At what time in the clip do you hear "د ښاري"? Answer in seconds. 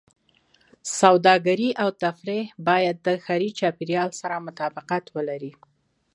3.05-3.49